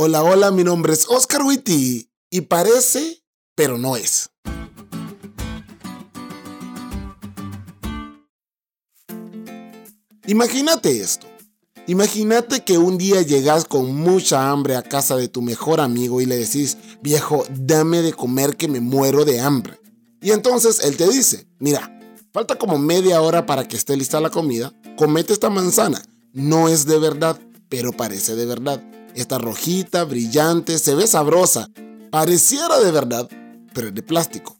[0.00, 3.24] Hola, hola, mi nombre es Oscar Witty y parece,
[3.56, 4.30] pero no es.
[10.24, 11.26] Imagínate esto.
[11.88, 16.26] Imagínate que un día llegas con mucha hambre a casa de tu mejor amigo y
[16.26, 19.80] le decís, viejo, dame de comer que me muero de hambre.
[20.22, 21.92] Y entonces él te dice, mira,
[22.32, 26.00] falta como media hora para que esté lista la comida, comete esta manzana.
[26.32, 27.36] No es de verdad,
[27.68, 28.80] pero parece de verdad.
[29.14, 31.68] Está rojita, brillante, se ve sabrosa.
[32.10, 33.28] Pareciera de verdad,
[33.74, 34.56] pero es de plástico.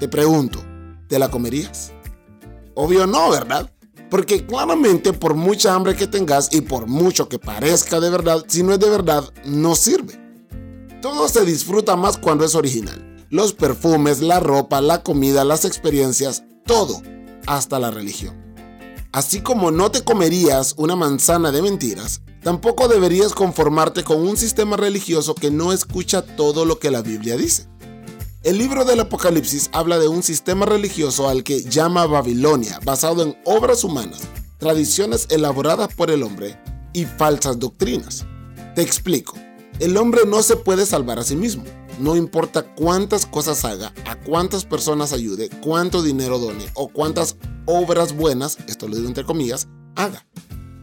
[0.00, 0.64] Te pregunto,
[1.08, 1.92] ¿te la comerías?
[2.74, 3.70] Obvio no, ¿verdad?
[4.10, 8.62] Porque claramente por mucha hambre que tengas y por mucho que parezca de verdad, si
[8.62, 10.18] no es de verdad, no sirve.
[11.02, 13.26] Todo se disfruta más cuando es original.
[13.30, 17.02] Los perfumes, la ropa, la comida, las experiencias, todo,
[17.46, 18.48] hasta la religión.
[19.12, 24.76] Así como no te comerías una manzana de mentiras, tampoco deberías conformarte con un sistema
[24.76, 27.68] religioso que no escucha todo lo que la Biblia dice.
[28.44, 33.36] El libro del Apocalipsis habla de un sistema religioso al que llama Babilonia, basado en
[33.44, 34.20] obras humanas,
[34.58, 36.56] tradiciones elaboradas por el hombre
[36.92, 38.24] y falsas doctrinas.
[38.74, 39.36] Te explico.
[39.80, 41.64] El hombre no se puede salvar a sí mismo.
[41.98, 48.16] No importa cuántas cosas haga, a cuántas personas ayude, cuánto dinero done o cuántas obras
[48.16, 49.66] buenas, esto lo digo entre comillas,
[49.96, 50.24] haga.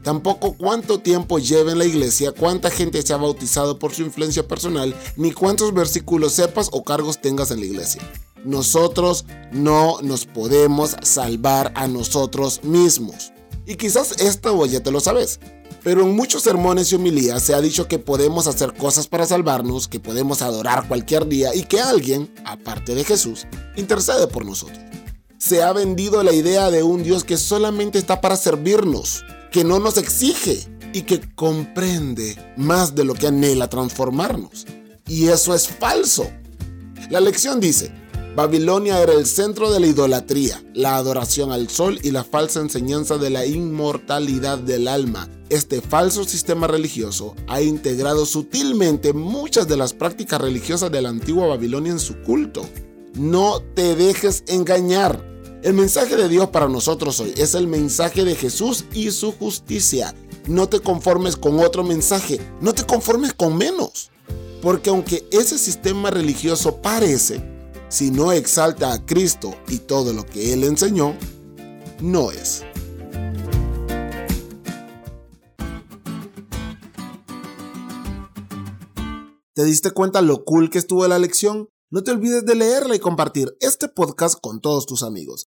[0.05, 4.47] Tampoco cuánto tiempo lleve en la iglesia, cuánta gente se ha bautizado por su influencia
[4.47, 8.03] personal, ni cuántos versículos sepas o cargos tengas en la iglesia.
[8.43, 13.33] Nosotros no nos podemos salvar a nosotros mismos.
[13.65, 15.39] Y quizás esto ya te lo sabes.
[15.81, 19.87] Pero en muchos sermones y homilías se ha dicho que podemos hacer cosas para salvarnos,
[19.87, 24.77] que podemos adorar cualquier día y que alguien, aparte de Jesús, intercede por nosotros.
[25.39, 29.23] Se ha vendido la idea de un Dios que solamente está para servirnos,
[29.55, 34.65] que no nos exige y que comprende más de lo que anhela transformarnos.
[35.07, 36.29] Y eso es falso.
[37.09, 37.89] La lección dice,
[38.35, 43.17] Babilonia era el centro de la idolatría, la adoración al sol y la falsa enseñanza
[43.17, 45.29] de la inmortalidad del alma.
[45.47, 51.47] Este falso sistema religioso ha integrado sutilmente muchas de las prácticas religiosas de la antigua
[51.47, 52.67] Babilonia en su culto.
[53.13, 55.34] No te dejes engañar.
[55.65, 60.13] El mensaje de Dios para nosotros hoy es el mensaje de Jesús y su justicia.
[60.45, 64.11] No te conformes con otro mensaje, no te conformes con menos.
[64.61, 67.41] Porque aunque ese sistema religioso parece,
[67.89, 71.15] si no exalta a Cristo y todo lo que Él enseñó,
[71.99, 72.63] no es.
[79.55, 81.69] ¿Te diste cuenta lo cool que estuvo la lección?
[81.89, 85.47] No te olvides de leerla y compartir este podcast con todos tus amigos.